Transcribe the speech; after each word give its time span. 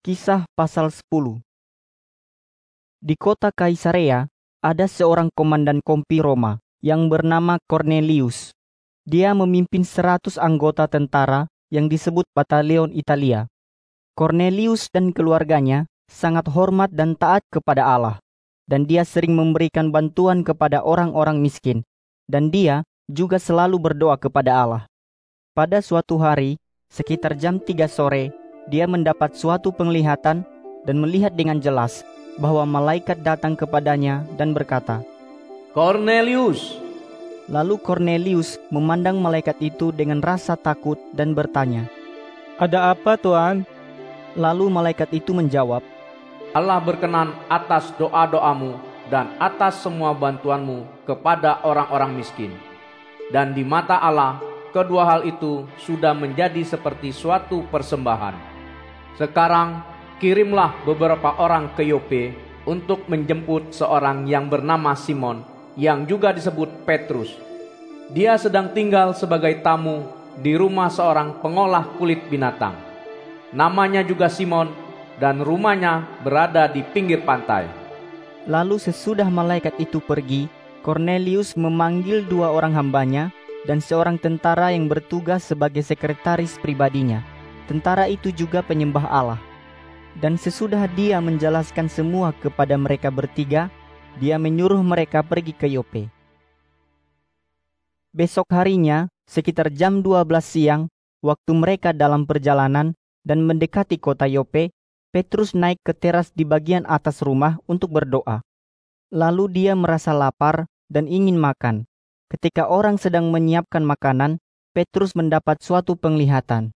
Kisah 0.00 0.48
pasal 0.56 0.88
10 0.88 1.44
Di 3.04 3.20
kota 3.20 3.52
Kaisarea 3.52 4.32
ada 4.64 4.88
seorang 4.88 5.28
komandan 5.28 5.84
kompi 5.84 6.24
Roma 6.24 6.56
yang 6.80 7.12
bernama 7.12 7.60
Cornelius. 7.68 8.56
Dia 9.04 9.36
memimpin 9.36 9.84
seratus 9.84 10.40
anggota 10.40 10.88
tentara 10.88 11.52
yang 11.68 11.92
disebut 11.92 12.24
Batalion 12.32 12.96
Italia. 12.96 13.44
Cornelius 14.16 14.88
dan 14.88 15.12
keluarganya 15.12 15.84
sangat 16.08 16.48
hormat 16.48 16.88
dan 16.96 17.12
taat 17.12 17.44
kepada 17.52 17.84
Allah. 17.84 18.16
Dan 18.64 18.88
dia 18.88 19.04
sering 19.04 19.36
memberikan 19.36 19.92
bantuan 19.92 20.48
kepada 20.48 20.80
orang-orang 20.80 21.44
miskin. 21.44 21.84
Dan 22.24 22.48
dia 22.48 22.88
juga 23.04 23.36
selalu 23.36 23.76
berdoa 23.76 24.16
kepada 24.16 24.64
Allah. 24.64 24.88
Pada 25.52 25.84
suatu 25.84 26.16
hari, 26.16 26.56
sekitar 26.88 27.36
jam 27.36 27.60
3 27.60 27.84
sore, 27.84 28.39
dia 28.70 28.86
mendapat 28.86 29.34
suatu 29.34 29.74
penglihatan 29.74 30.46
dan 30.86 30.96
melihat 30.96 31.34
dengan 31.34 31.58
jelas 31.58 32.06
bahwa 32.38 32.62
malaikat 32.64 33.18
datang 33.20 33.58
kepadanya 33.58 34.22
dan 34.38 34.54
berkata, 34.54 35.02
Cornelius, 35.74 36.78
Lalu 37.50 37.82
Cornelius 37.82 38.62
memandang 38.70 39.18
malaikat 39.18 39.58
itu 39.58 39.90
dengan 39.90 40.22
rasa 40.22 40.54
takut 40.54 40.94
dan 41.10 41.34
bertanya, 41.34 41.90
Ada 42.62 42.94
apa 42.94 43.18
Tuhan? 43.18 43.66
Lalu 44.38 44.70
malaikat 44.70 45.10
itu 45.10 45.34
menjawab, 45.34 45.82
Allah 46.54 46.78
berkenan 46.78 47.34
atas 47.50 47.90
doa-doamu 47.98 48.78
dan 49.10 49.34
atas 49.42 49.82
semua 49.82 50.14
bantuanmu 50.14 50.86
kepada 51.06 51.58
orang-orang 51.66 52.22
miskin. 52.22 52.54
Dan 53.34 53.50
di 53.50 53.66
mata 53.66 53.98
Allah, 53.98 54.38
kedua 54.70 55.06
hal 55.06 55.26
itu 55.26 55.66
sudah 55.82 56.14
menjadi 56.14 56.62
seperti 56.62 57.10
suatu 57.10 57.66
persembahan. 57.70 58.49
Sekarang 59.18 59.82
kirimlah 60.20 60.84
beberapa 60.84 61.38
orang 61.40 61.72
ke 61.74 61.86
Yope 61.86 62.36
untuk 62.68 63.08
menjemput 63.08 63.72
seorang 63.72 64.28
yang 64.28 64.46
bernama 64.52 64.92
Simon 64.92 65.42
yang 65.74 66.04
juga 66.04 66.34
disebut 66.34 66.84
Petrus. 66.84 67.32
Dia 68.10 68.36
sedang 68.36 68.74
tinggal 68.74 69.14
sebagai 69.14 69.62
tamu 69.62 70.06
di 70.38 70.58
rumah 70.58 70.90
seorang 70.90 71.38
pengolah 71.40 71.86
kulit 71.96 72.26
binatang. 72.28 72.74
Namanya 73.50 74.02
juga 74.02 74.30
Simon 74.30 74.70
dan 75.18 75.42
rumahnya 75.42 76.06
berada 76.22 76.66
di 76.70 76.82
pinggir 76.82 77.22
pantai. 77.22 77.66
Lalu 78.48 78.80
sesudah 78.80 79.28
malaikat 79.28 79.76
itu 79.78 80.00
pergi, 80.00 80.48
Cornelius 80.80 81.54
memanggil 81.60 82.24
dua 82.24 82.50
orang 82.50 82.72
hambanya 82.72 83.28
dan 83.68 83.84
seorang 83.84 84.16
tentara 84.16 84.72
yang 84.72 84.88
bertugas 84.88 85.44
sebagai 85.44 85.84
sekretaris 85.84 86.56
pribadinya. 86.56 87.20
Tentara 87.70 88.10
itu 88.10 88.34
juga 88.34 88.66
penyembah 88.66 89.06
Allah. 89.06 89.38
Dan 90.18 90.34
sesudah 90.34 90.90
dia 90.90 91.22
menjelaskan 91.22 91.86
semua 91.86 92.34
kepada 92.34 92.74
mereka 92.74 93.14
bertiga, 93.14 93.70
dia 94.18 94.42
menyuruh 94.42 94.82
mereka 94.82 95.22
pergi 95.22 95.54
ke 95.54 95.70
Yope. 95.70 96.10
Besok 98.10 98.50
harinya, 98.50 99.06
sekitar 99.30 99.70
jam 99.70 100.02
12 100.02 100.26
siang, 100.42 100.90
waktu 101.22 101.54
mereka 101.54 101.94
dalam 101.94 102.26
perjalanan 102.26 102.98
dan 103.22 103.46
mendekati 103.46 104.02
kota 104.02 104.26
Yope, 104.26 104.74
Petrus 105.14 105.54
naik 105.54 105.78
ke 105.86 105.94
teras 105.94 106.34
di 106.34 106.42
bagian 106.42 106.82
atas 106.90 107.22
rumah 107.22 107.62
untuk 107.70 107.94
berdoa. 107.94 108.42
Lalu 109.14 109.46
dia 109.46 109.78
merasa 109.78 110.10
lapar 110.10 110.66
dan 110.90 111.06
ingin 111.06 111.38
makan. 111.38 111.86
Ketika 112.34 112.66
orang 112.66 112.98
sedang 112.98 113.30
menyiapkan 113.30 113.86
makanan, 113.86 114.42
Petrus 114.74 115.14
mendapat 115.14 115.62
suatu 115.62 115.94
penglihatan. 115.94 116.74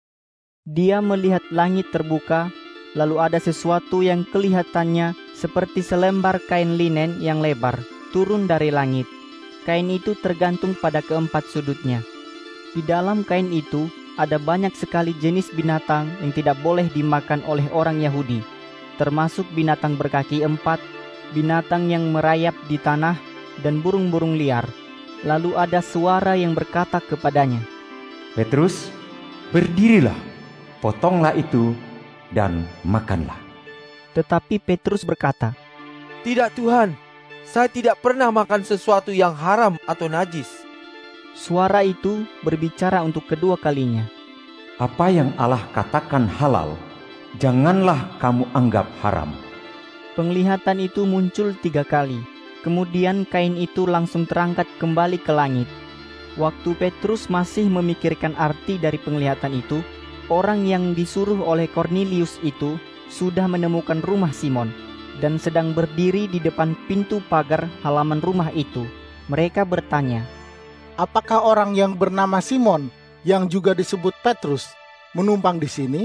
Dia 0.64 1.04
melihat 1.04 1.44
langit 1.52 1.92
terbuka, 1.92 2.48
lalu 2.96 3.20
ada 3.20 3.36
sesuatu 3.36 4.00
yang 4.00 4.24
kelihatannya 4.24 5.12
seperti 5.36 5.84
selembar 5.84 6.40
kain 6.48 6.80
linen 6.80 7.20
yang 7.20 7.44
lebar 7.44 7.76
turun 8.16 8.48
dari 8.48 8.72
langit. 8.72 9.04
Kain 9.68 9.92
itu 9.92 10.16
tergantung 10.16 10.72
pada 10.72 11.04
keempat 11.04 11.44
sudutnya. 11.52 12.00
Di 12.72 12.80
dalam 12.80 13.28
kain 13.28 13.52
itu 13.52 13.92
ada 14.16 14.40
banyak 14.40 14.72
sekali 14.72 15.12
jenis 15.20 15.52
binatang 15.52 16.08
yang 16.24 16.32
tidak 16.32 16.56
boleh 16.64 16.88
dimakan 16.96 17.44
oleh 17.44 17.68
orang 17.68 18.00
Yahudi, 18.00 18.40
termasuk 18.96 19.44
binatang 19.52 20.00
berkaki 20.00 20.48
empat, 20.48 20.80
binatang 21.36 21.92
yang 21.92 22.08
merayap 22.08 22.56
di 22.72 22.80
tanah, 22.80 23.20
dan 23.60 23.84
burung-burung 23.84 24.40
liar. 24.40 24.64
Lalu 25.28 25.60
ada 25.60 25.84
suara 25.84 26.40
yang 26.40 26.56
berkata 26.56 27.04
kepadanya, 27.04 27.60
Petrus, 28.32 28.88
berdirilah, 29.52 30.33
potonglah 30.84 31.32
itu, 31.32 31.72
dan 32.36 32.68
makanlah. 32.84 33.40
Tetapi 34.12 34.60
Petrus 34.60 35.00
berkata, 35.00 35.56
Tidak 36.20 36.52
Tuhan, 36.52 36.92
saya 37.48 37.72
tidak 37.72 38.04
pernah 38.04 38.28
makan 38.28 38.60
sesuatu 38.68 39.08
yang 39.08 39.32
haram 39.32 39.80
atau 39.88 40.12
najis. 40.12 40.48
Suara 41.32 41.80
itu 41.80 42.28
berbicara 42.44 43.00
untuk 43.00 43.24
kedua 43.24 43.56
kalinya. 43.56 44.04
Apa 44.76 45.08
yang 45.08 45.32
Allah 45.40 45.64
katakan 45.72 46.28
halal, 46.28 46.76
janganlah 47.40 48.20
kamu 48.20 48.44
anggap 48.52 48.84
haram. 49.00 49.32
Penglihatan 50.14 50.84
itu 50.84 51.08
muncul 51.08 51.56
tiga 51.64 51.82
kali. 51.82 52.20
Kemudian 52.62 53.26
kain 53.28 53.58
itu 53.58 53.84
langsung 53.84 54.24
terangkat 54.24 54.64
kembali 54.78 55.20
ke 55.20 55.32
langit. 55.34 55.66
Waktu 56.38 56.74
Petrus 56.78 57.26
masih 57.26 57.66
memikirkan 57.68 58.34
arti 58.38 58.78
dari 58.78 58.96
penglihatan 58.96 59.58
itu, 59.58 59.82
orang 60.28 60.64
yang 60.64 60.96
disuruh 60.96 61.40
oleh 61.44 61.68
Cornelius 61.68 62.40
itu 62.44 62.80
sudah 63.12 63.48
menemukan 63.48 64.00
rumah 64.04 64.32
Simon 64.32 64.72
dan 65.22 65.38
sedang 65.38 65.76
berdiri 65.76 66.26
di 66.26 66.42
depan 66.42 66.74
pintu 66.90 67.22
pagar 67.30 67.68
halaman 67.84 68.18
rumah 68.18 68.50
itu. 68.54 68.86
Mereka 69.30 69.64
bertanya, 69.64 70.24
Apakah 70.94 71.42
orang 71.42 71.74
yang 71.74 71.98
bernama 71.98 72.38
Simon 72.38 72.86
yang 73.26 73.50
juga 73.50 73.74
disebut 73.74 74.14
Petrus 74.22 74.70
menumpang 75.10 75.58
di 75.58 75.66
sini? 75.66 76.02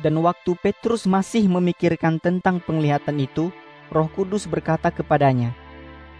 Dan 0.00 0.18
waktu 0.24 0.58
Petrus 0.58 1.06
masih 1.06 1.46
memikirkan 1.46 2.18
tentang 2.18 2.58
penglihatan 2.58 3.20
itu, 3.22 3.54
Roh 3.92 4.08
Kudus 4.10 4.50
berkata 4.50 4.90
kepadanya, 4.90 5.54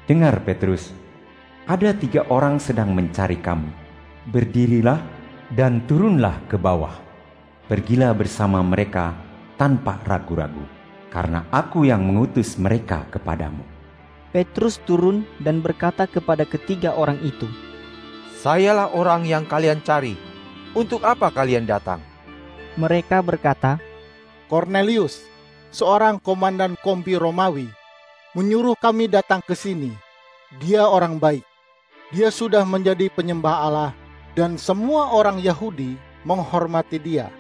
Dengar 0.06 0.42
Petrus, 0.42 0.94
ada 1.66 1.94
tiga 1.94 2.26
orang 2.31 2.58
sedang 2.58 2.94
mencari 2.94 3.38
kamu. 3.38 3.70
Berdirilah 4.31 5.00
dan 5.50 5.82
turunlah 5.87 6.38
ke 6.47 6.54
bawah. 6.54 7.09
Pergilah 7.70 8.10
bersama 8.10 8.58
mereka 8.66 9.14
tanpa 9.54 10.03
ragu-ragu, 10.03 10.66
karena 11.06 11.47
aku 11.54 11.86
yang 11.86 12.03
mengutus 12.03 12.58
mereka 12.58 13.06
kepadamu. 13.14 13.62
Petrus 14.34 14.82
turun 14.82 15.22
dan 15.38 15.62
berkata 15.62 16.10
kepada 16.10 16.42
ketiga 16.42 16.98
orang 16.98 17.22
itu, 17.22 17.47
Sayalah 18.42 18.91
orang 18.91 19.22
yang 19.22 19.47
kalian 19.47 19.78
cari. 19.86 20.19
Untuk 20.75 21.06
apa 21.06 21.31
kalian 21.31 21.62
datang? 21.62 22.03
Mereka 22.75 23.22
berkata, 23.22 23.78
Cornelius, 24.50 25.22
seorang 25.70 26.19
komandan 26.19 26.75
kompi 26.82 27.14
Romawi, 27.14 27.70
menyuruh 28.34 28.75
kami 28.82 29.06
datang 29.06 29.38
ke 29.47 29.54
sini. 29.54 29.94
Dia 30.58 30.91
orang 30.91 31.22
baik. 31.22 31.47
Dia 32.10 32.34
sudah 32.34 32.66
menjadi 32.66 33.06
penyembah 33.14 33.62
Allah 33.62 33.91
dan 34.34 34.58
semua 34.58 35.14
orang 35.14 35.38
Yahudi 35.38 35.94
menghormati 36.26 36.98
dia. 36.98 37.31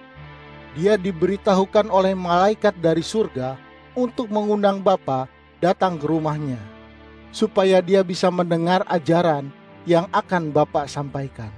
Dia 0.78 0.94
diberitahukan 0.94 1.90
oleh 1.90 2.14
malaikat 2.14 2.78
dari 2.78 3.02
surga 3.02 3.58
untuk 3.98 4.30
mengundang 4.30 4.78
Bapa 4.78 5.26
datang 5.58 5.98
ke 5.98 6.06
rumahnya, 6.06 6.58
supaya 7.34 7.82
dia 7.82 8.06
bisa 8.06 8.30
mendengar 8.30 8.86
ajaran 8.86 9.50
yang 9.82 10.06
akan 10.14 10.54
Bapak 10.54 10.86
sampaikan. 10.86 11.50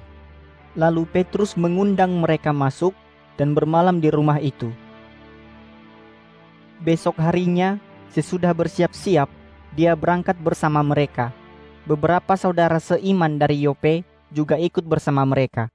Lalu 0.72 1.05
Petrus 1.05 1.53
mengundang 1.61 2.17
mereka 2.25 2.56
masuk 2.56 2.97
dan 3.37 3.53
bermalam 3.53 4.01
di 4.01 4.09
rumah 4.09 4.41
itu. 4.41 4.72
Besok 6.81 7.21
harinya, 7.21 7.77
sesudah 8.09 8.57
bersiap-siap, 8.57 9.28
dia 9.77 9.92
berangkat 9.92 10.41
bersama 10.41 10.81
mereka. 10.81 11.31
Beberapa 11.84 12.33
saudara 12.41 12.81
seiman 12.81 13.36
dari 13.36 13.69
Yope 13.69 14.09
juga 14.33 14.57
ikut 14.57 14.83
bersama 14.89 15.22
mereka. 15.28 15.69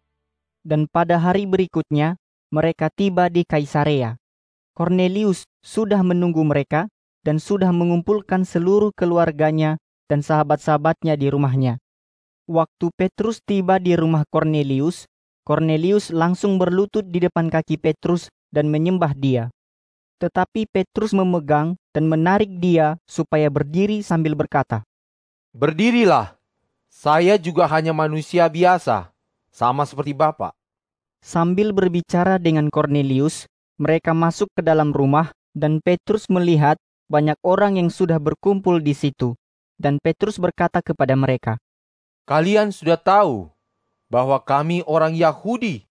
Dan 0.65 0.89
pada 0.89 1.15
hari 1.21 1.45
berikutnya, 1.45 2.17
mereka 2.47 2.87
tiba 2.87 3.27
di 3.27 3.43
Kaisarea. 3.43 4.15
Cornelius 4.71 5.43
sudah 5.59 5.99
menunggu 6.05 6.45
mereka 6.45 6.87
dan 7.25 7.43
sudah 7.43 7.73
mengumpulkan 7.75 8.47
seluruh 8.47 8.95
keluarganya 8.95 9.75
dan 10.07 10.23
sahabat-sahabatnya 10.23 11.19
di 11.19 11.27
rumahnya. 11.27 11.83
Waktu 12.47 12.95
Petrus 12.95 13.43
tiba 13.43 13.75
di 13.75 13.99
rumah 13.99 14.23
Cornelius, 14.31 15.03
Cornelius 15.43 16.11
langsung 16.15 16.55
berlutut 16.55 17.03
di 17.03 17.19
depan 17.23 17.51
kaki 17.51 17.75
Petrus 17.75 18.31
dan 18.47 18.71
menyembah 18.71 19.11
dia. 19.11 19.51
Tetapi 20.17 20.65
Petrus 20.71 21.13
memegang 21.13 21.77
dan 21.93 22.09
menarik 22.09 22.49
dia 22.57 22.97
supaya 23.05 23.51
berdiri 23.51 24.01
sambil 24.01 24.33
berkata, 24.33 24.81
Berdirilah, 25.53 26.33
saya 26.89 27.37
juga 27.37 27.69
hanya 27.69 27.93
manusia 27.93 28.49
biasa, 28.49 29.13
sama 29.53 29.85
seperti 29.85 30.17
Bapak. 30.17 30.56
Sambil 31.27 31.75
berbicara 31.75 32.39
dengan 32.39 32.71
Cornelius, 32.71 33.51
mereka 33.75 34.15
masuk 34.15 34.47
ke 34.55 34.63
dalam 34.63 34.95
rumah 34.95 35.35
Dan 35.51 35.83
Petrus 35.83 36.31
melihat 36.31 36.79
banyak 37.11 37.35
orang 37.43 37.75
yang 37.75 37.91
sudah 37.91 38.15
berkumpul 38.15 38.79
di 38.79 38.95
situ. 38.95 39.35
Dan 39.75 39.99
Petrus 39.99 40.39
berkata 40.39 40.79
kepada 40.79 41.19
mereka, 41.19 41.59
Kalian 42.23 42.71
sudah 42.71 42.95
tahu 42.95 43.51
bahwa 44.07 44.39
kami 44.39 44.87
orang 44.87 45.19
Yahudi 45.19 45.83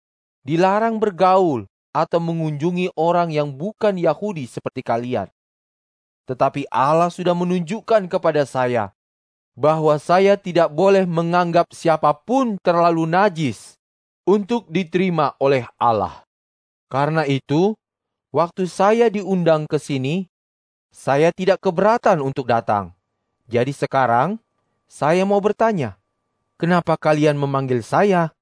dilarang 0.47 1.03
bergaul 1.03 1.67
atau 1.91 2.19
mengunjungi 2.23 2.95
orang 2.95 3.35
yang 3.35 3.51
bukan 3.51 3.99
Yahudi 3.99 4.47
seperti 4.47 4.87
kalian. 4.87 5.27
Tetapi 6.31 6.71
Allah 6.71 7.11
sudah 7.11 7.35
menunjukkan 7.35 8.07
kepada 8.07 8.47
saya 8.47 8.95
bahwa 9.51 9.99
saya 9.99 10.39
tidak 10.39 10.71
boleh 10.71 11.03
menganggap 11.03 11.67
siapa 11.75 12.15
pun 12.23 12.55
terlalu 12.63 13.03
najis 13.03 13.75
untuk 14.25 14.65
diterima 14.67 15.37
oleh 15.37 15.69
Allah. 15.77 16.25
Karena 16.89 17.23
itu, 17.29 17.77
waktu 18.33 18.65
saya 18.65 19.07
diundang 19.07 19.69
ke 19.69 19.77
sini, 19.77 20.25
saya 20.89 21.29
tidak 21.29 21.61
keberatan 21.61 22.19
untuk 22.25 22.49
datang. 22.49 22.91
Jadi 23.45 23.71
sekarang, 23.71 24.41
saya 24.89 25.21
mau 25.23 25.37
bertanya, 25.37 26.01
kenapa 26.57 26.97
kalian 26.97 27.37
memanggil 27.37 27.85
saya? 27.85 28.33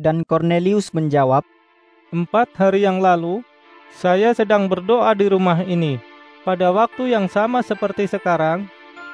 Dan 0.00 0.24
Cornelius 0.24 0.96
menjawab, 0.96 1.44
Empat 2.10 2.50
hari 2.58 2.82
yang 2.82 2.98
lalu, 2.98 3.44
saya 3.94 4.34
sedang 4.34 4.66
berdoa 4.66 5.14
di 5.14 5.30
rumah 5.30 5.62
ini. 5.62 6.02
Pada 6.42 6.74
waktu 6.74 7.14
yang 7.14 7.30
sama 7.30 7.62
seperti 7.62 8.10
sekarang, 8.10 8.66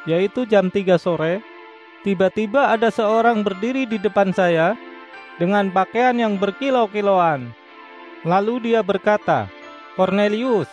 yaitu 0.08 0.48
jam 0.48 0.72
3 0.72 0.96
sore, 0.96 1.44
tiba-tiba 2.06 2.72
ada 2.72 2.88
seorang 2.88 3.44
berdiri 3.44 3.84
di 3.84 4.00
depan 4.00 4.32
saya 4.32 4.78
dengan 5.36 5.68
pakaian 5.72 6.16
yang 6.16 6.40
berkilau-kilauan. 6.40 7.52
Lalu 8.26 8.72
dia 8.72 8.80
berkata, 8.82 9.46
Cornelius, 9.94 10.68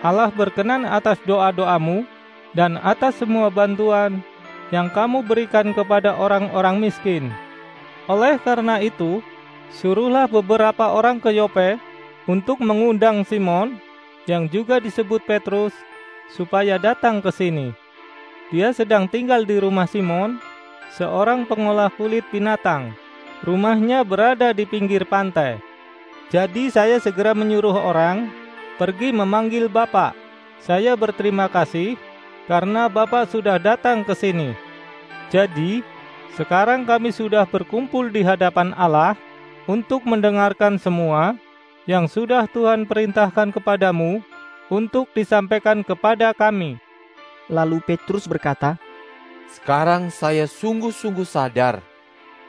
Allah 0.00 0.30
berkenan 0.30 0.86
atas 0.86 1.20
doa-doamu 1.26 2.06
dan 2.56 2.80
atas 2.80 3.20
semua 3.20 3.52
bantuan 3.52 4.22
yang 4.74 4.90
kamu 4.90 5.22
berikan 5.22 5.70
kepada 5.70 6.16
orang-orang 6.16 6.82
miskin. 6.82 7.30
Oleh 8.06 8.38
karena 8.42 8.78
itu, 8.82 9.22
suruhlah 9.74 10.30
beberapa 10.30 10.94
orang 10.94 11.18
ke 11.18 11.34
Yope 11.34 11.78
untuk 12.26 12.62
mengundang 12.62 13.22
Simon 13.26 13.78
yang 14.26 14.50
juga 14.50 14.82
disebut 14.82 15.22
Petrus 15.22 15.74
supaya 16.34 16.78
datang 16.78 17.22
ke 17.22 17.30
sini. 17.30 17.70
Dia 18.50 18.70
sedang 18.70 19.10
tinggal 19.10 19.42
di 19.42 19.58
rumah 19.58 19.90
Simon, 19.90 20.38
seorang 20.94 21.46
pengolah 21.46 21.90
kulit 21.94 22.22
binatang. 22.30 22.94
Rumahnya 23.44 24.00
berada 24.06 24.56
di 24.56 24.64
pinggir 24.64 25.04
pantai. 25.04 25.60
Jadi 26.32 26.72
saya 26.72 26.96
segera 26.96 27.36
menyuruh 27.36 27.74
orang 27.74 28.32
pergi 28.80 29.12
memanggil 29.12 29.68
Bapak. 29.68 30.16
Saya 30.58 30.96
berterima 30.96 31.46
kasih 31.46 32.00
karena 32.48 32.88
Bapak 32.88 33.28
sudah 33.28 33.60
datang 33.60 34.02
ke 34.02 34.16
sini. 34.16 34.56
Jadi, 35.28 35.84
sekarang 36.34 36.88
kami 36.88 37.10
sudah 37.12 37.44
berkumpul 37.44 38.08
di 38.10 38.24
hadapan 38.24 38.72
Allah 38.74 39.14
untuk 39.66 40.06
mendengarkan 40.06 40.78
semua 40.78 41.34
yang 41.86 42.10
sudah 42.10 42.50
Tuhan 42.50 42.86
perintahkan 42.86 43.54
kepadamu 43.54 44.22
untuk 44.66 45.06
disampaikan 45.14 45.86
kepada 45.86 46.34
kami. 46.34 46.78
Lalu 47.46 47.78
Petrus 47.86 48.26
berkata, 48.26 48.74
Sekarang 49.46 50.10
saya 50.10 50.50
sungguh-sungguh 50.50 51.26
sadar 51.26 51.78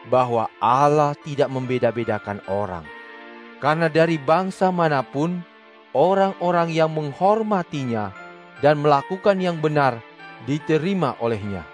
bahwa 0.08 0.48
Allah 0.64 1.14
tidak 1.24 1.52
membeda-bedakan 1.52 2.40
orang. 2.48 2.84
Karena 3.60 3.92
dari 3.92 4.16
bangsa 4.22 4.72
mana 4.72 5.04
pun, 5.04 5.42
orang-orang 5.92 6.70
yang 6.72 6.94
menghormatinya 6.94 8.14
dan 8.62 8.80
melakukan 8.82 9.38
yang 9.38 9.58
benar 9.58 9.98
diterima 10.46 11.18
olehnya. 11.18 11.66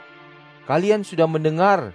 Kalian 0.64 1.04
sudah 1.04 1.28
mendengar 1.28 1.92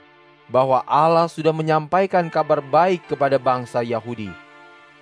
bahwa 0.53 0.85
Allah 0.85 1.25
sudah 1.29 1.53
menyampaikan 1.53 2.29
kabar 2.29 2.61
baik 2.61 3.05
kepada 3.09 3.41
bangsa 3.41 3.81
Yahudi, 3.81 4.29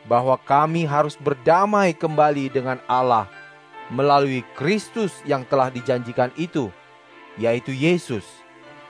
bahwa 0.06 0.38
kami 0.38 0.86
harus 0.86 1.18
berdamai 1.18 1.90
kembali 1.90 2.50
dengan 2.50 2.78
Allah 2.86 3.26
melalui 3.90 4.42
Kristus 4.54 5.18
yang 5.26 5.46
telah 5.46 5.70
dijanjikan 5.70 6.30
itu, 6.38 6.70
yaitu 7.38 7.74
Yesus, 7.74 8.26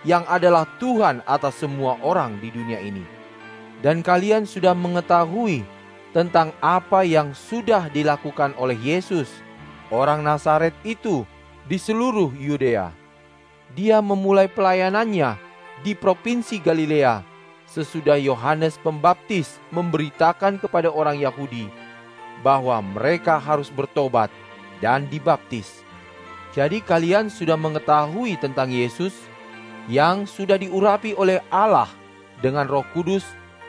yang 0.02 0.26
adalah 0.28 0.68
Tuhan 0.76 1.24
atas 1.24 1.62
semua 1.62 1.96
orang 2.04 2.36
di 2.42 2.52
dunia 2.52 2.82
ini. 2.82 3.04
Dan 3.80 4.00
kalian 4.00 4.44
sudah 4.44 4.72
mengetahui 4.72 5.62
tentang 6.16 6.52
apa 6.64 7.04
yang 7.04 7.36
sudah 7.36 7.92
dilakukan 7.92 8.56
oleh 8.56 8.76
Yesus, 8.76 9.28
orang 9.92 10.24
Nazaret 10.24 10.72
itu, 10.82 11.28
di 11.68 11.76
seluruh 11.76 12.32
Yudea. 12.34 12.90
Dia 13.76 14.00
memulai 14.00 14.48
pelayanannya 14.48 15.36
di 15.84 15.92
provinsi 15.92 16.56
Galilea 16.62 17.20
sesudah 17.68 18.16
Yohanes 18.16 18.80
Pembaptis 18.80 19.58
memberitakan 19.74 20.56
kepada 20.56 20.88
orang 20.88 21.18
Yahudi 21.20 21.68
bahwa 22.40 22.78
mereka 22.80 23.36
harus 23.36 23.68
bertobat 23.68 24.30
dan 24.78 25.04
dibaptis. 25.10 25.82
Jadi 26.56 26.80
kalian 26.80 27.28
sudah 27.28 27.58
mengetahui 27.58 28.40
tentang 28.40 28.72
Yesus 28.72 29.12
yang 29.86 30.26
sudah 30.26 30.58
diurapi 30.58 31.14
oleh 31.14 31.42
Allah 31.50 31.90
dengan 32.42 32.66
roh 32.66 32.84
kudus 32.94 33.26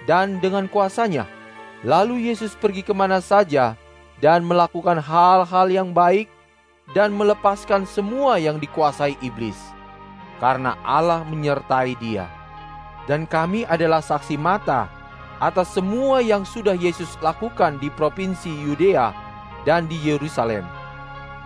dan 0.10 0.42
dengan 0.42 0.66
kuasanya. 0.70 1.30
Lalu 1.86 2.30
Yesus 2.34 2.58
pergi 2.58 2.82
ke 2.82 2.94
mana 2.94 3.22
saja 3.22 3.78
dan 4.18 4.42
melakukan 4.42 4.98
hal-hal 4.98 5.68
yang 5.70 5.94
baik 5.94 6.26
dan 6.98 7.14
melepaskan 7.14 7.86
semua 7.86 8.42
yang 8.42 8.58
dikuasai 8.58 9.14
iblis. 9.22 9.58
Karena 10.42 10.78
Allah 10.86 11.26
menyertai 11.26 11.98
dia 11.98 12.30
dan 13.08 13.24
kami 13.24 13.64
adalah 13.66 14.04
saksi 14.04 14.36
mata 14.36 14.92
atas 15.40 15.72
semua 15.74 16.20
yang 16.20 16.44
sudah 16.44 16.76
Yesus 16.76 17.16
lakukan 17.24 17.80
di 17.80 17.88
provinsi 17.88 18.52
Yudea 18.52 19.16
dan 19.64 19.88
di 19.88 19.96
Yerusalem. 20.04 20.68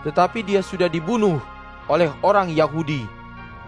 Tetapi 0.01 0.41
dia 0.41 0.65
sudah 0.65 0.89
dibunuh 0.89 1.38
oleh 1.85 2.09
orang 2.25 2.50
Yahudi 2.50 3.06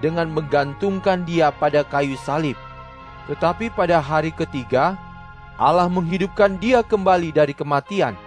dengan 0.03 0.27
menggantungkan 0.27 1.23
dia 1.23 1.47
pada 1.55 1.88
kayu 1.88 2.19
salib. 2.19 2.59
Tetapi 3.31 3.71
pada 3.71 4.03
hari 4.03 4.35
ketiga, 4.35 5.00
Allah 5.55 5.88
menghidupkan 5.88 6.59
dia 6.59 6.83
kembali 6.83 7.31
dari 7.31 7.55
kematian. 7.55 8.19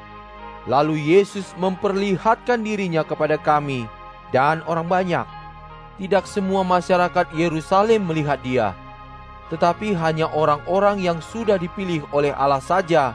Lalu 0.64 1.12
Yesus 1.12 1.52
memperlihatkan 1.61 2.64
dirinya 2.64 3.05
kepada 3.05 3.37
kami 3.37 3.84
dan 4.32 4.64
orang 4.64 4.88
banyak. 4.88 5.28
Tidak 6.00 6.25
semua 6.25 6.64
masyarakat 6.64 7.33
Yerusalem 7.37 8.09
melihat 8.09 8.40
dia, 8.45 8.76
tetapi 9.49 9.95
hanya 9.95 10.26
orang-orang 10.35 11.00
yang 11.00 11.23
sudah 11.23 11.56
dipilih 11.56 12.02
oleh 12.11 12.35
Allah 12.35 12.61
saja 12.61 13.14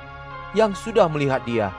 yang 0.56 0.72
sudah 0.76 1.08
melihat 1.12 1.44
Dia. 1.44 1.70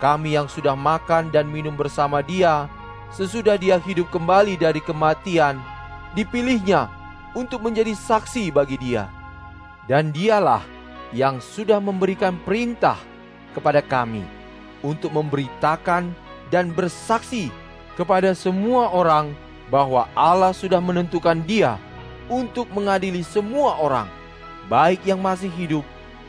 Kami 0.00 0.32
yang 0.32 0.48
sudah 0.48 0.72
makan 0.72 1.28
dan 1.28 1.50
minum 1.50 1.76
bersama 1.76 2.24
Dia, 2.24 2.70
sesudah 3.12 3.58
Dia 3.60 3.76
hidup 3.82 4.08
kembali 4.08 4.56
dari 4.56 4.80
kematian, 4.80 5.60
dipilihnya 6.14 6.90
untuk 7.34 7.62
menjadi 7.62 7.94
saksi 7.94 8.50
bagi 8.50 8.76
Dia. 8.80 9.06
Dan 9.86 10.14
Dialah 10.14 10.62
yang 11.10 11.42
sudah 11.42 11.82
memberikan 11.82 12.38
perintah 12.46 12.98
kepada 13.54 13.82
kami 13.82 14.22
untuk 14.86 15.10
memberitakan 15.10 16.14
dan 16.50 16.70
bersaksi 16.70 17.50
kepada 17.98 18.34
semua 18.34 18.90
orang 18.90 19.34
bahwa 19.70 20.06
Allah 20.14 20.54
sudah 20.54 20.78
menentukan 20.78 21.42
Dia 21.46 21.78
untuk 22.30 22.70
mengadili 22.70 23.26
semua 23.26 23.78
orang, 23.78 24.06
baik 24.70 25.02
yang 25.02 25.18
masih 25.18 25.50
hidup 25.50 25.82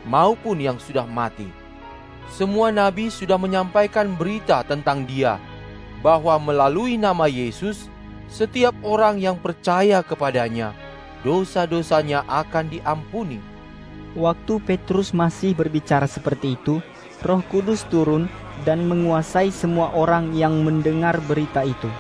maupun 0.06 0.58
yang 0.58 0.82
sudah 0.82 1.06
mati. 1.06 1.46
Semua 2.32 2.72
nabi 2.72 3.12
sudah 3.12 3.38
menyampaikan 3.38 4.08
berita 4.18 4.66
tentang 4.66 5.06
Dia, 5.06 5.38
bahwa 6.02 6.40
melalui 6.42 6.98
nama 6.98 7.30
Yesus, 7.30 7.91
setiap 8.32 8.72
orang 8.82 9.20
yang 9.20 9.36
percaya 9.36 10.00
kepadanya, 10.00 10.72
dosa-dosanya 11.28 12.24
akan 12.32 12.72
diampuni. 12.72 13.44
Waktu 14.16 14.64
Petrus 14.64 15.12
masih 15.12 15.52
berbicara 15.52 16.08
seperti 16.08 16.56
itu, 16.56 16.80
Roh 17.28 17.44
Kudus 17.52 17.84
turun 17.92 18.32
dan 18.64 18.88
menguasai 18.88 19.52
semua 19.52 19.92
orang 19.92 20.32
yang 20.32 20.64
mendengar 20.64 21.20
berita 21.28 21.68
itu. 21.68 21.92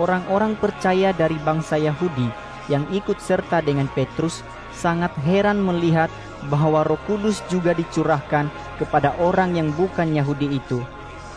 Orang-orang 0.00 0.56
percaya 0.56 1.12
dari 1.12 1.36
bangsa 1.44 1.76
Yahudi 1.76 2.28
yang 2.72 2.88
ikut 2.88 3.20
serta 3.20 3.60
dengan 3.60 3.86
Petrus 3.92 4.40
sangat 4.72 5.12
heran 5.28 5.60
melihat 5.60 6.08
bahwa 6.48 6.88
Roh 6.88 7.00
Kudus 7.04 7.44
juga 7.52 7.76
dicurahkan 7.76 8.48
kepada 8.80 9.12
orang 9.20 9.60
yang 9.60 9.68
bukan 9.76 10.16
Yahudi 10.16 10.56
itu, 10.56 10.80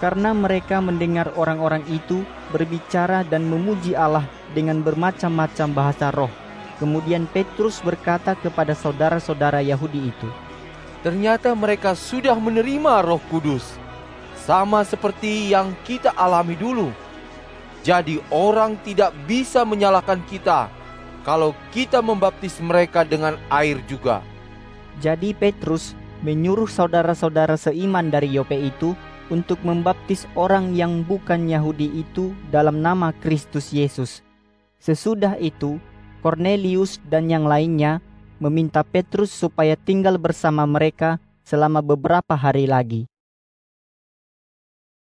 karena 0.03 0.36
mereka 0.36 0.83
mendengar 0.83 1.31
orang-orang 1.39 1.79
itu 1.88 2.27
berbicara 2.51 3.24
dan 3.24 3.48
memuji 3.48 3.95
Allah 3.95 4.27
dengan 4.51 4.83
bermacam-macam 4.83 5.67
bahasa 5.72 6.12
roh. 6.12 6.27
Kemudian 6.75 7.24
Petrus 7.31 7.79
berkata 7.79 8.36
kepada 8.36 8.75
saudara-saudara 8.75 9.63
Yahudi 9.63 10.12
itu, 10.12 10.27
Ternyata 11.07 11.55
mereka 11.55 11.95
sudah 11.95 12.36
menerima 12.36 13.03
Roh 13.03 13.19
Kudus 13.27 13.75
sama 14.39 14.83
seperti 14.83 15.51
yang 15.51 15.72
kita 15.88 16.12
alami 16.15 16.60
dulu. 16.60 16.91
Jadi 17.83 18.19
orang 18.31 18.79
tidak 18.83 19.12
bisa 19.24 19.63
menyalahkan 19.63 20.19
kita 20.27 20.72
kalau 21.27 21.51
kita 21.72 22.00
membaptis 22.03 22.60
mereka 22.60 23.03
dengan 23.03 23.39
air 23.51 23.79
juga. 23.88 24.24
Jadi 25.00 25.36
Petrus 25.36 25.91
menyuruh 26.24 26.72
saudara-saudara 26.72 27.60
seiman 27.60 28.07
dari 28.07 28.31
Yope 28.31 28.55
itu 28.55 28.95
untuk 29.29 29.61
membaptis 29.61 30.27
orang 30.33 30.75
yang 30.75 31.05
bukan 31.05 31.47
Yahudi 31.47 32.03
itu 32.03 32.33
dalam 32.51 32.81
nama 32.81 33.13
Kristus 33.21 33.71
Yesus. 33.71 34.25
Sesudah 34.81 35.39
itu, 35.39 35.79
Cornelius 36.19 36.99
dan 37.07 37.31
yang 37.31 37.47
lainnya 37.47 38.03
meminta 38.41 38.83
Petrus 38.83 39.31
supaya 39.31 39.79
tinggal 39.79 40.19
bersama 40.19 40.67
mereka 40.67 41.21
selama 41.47 41.79
beberapa 41.79 42.35
hari 42.35 42.67
lagi. 42.67 43.12